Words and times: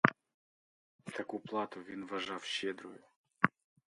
Таку 1.05 1.39
плату 1.39 1.79
він 1.83 2.03
уважав 2.03 2.43
щедрою. 2.43 2.99